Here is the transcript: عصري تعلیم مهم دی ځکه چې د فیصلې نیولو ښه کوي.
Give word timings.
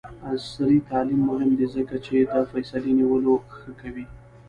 عصري 0.29 0.77
تعلیم 0.89 1.21
مهم 1.29 1.49
دی 1.57 1.67
ځکه 1.75 1.95
چې 2.05 2.15
د 2.31 2.35
فیصلې 2.51 2.91
نیولو 2.99 3.33
ښه 3.57 3.71
کوي. 3.81 4.05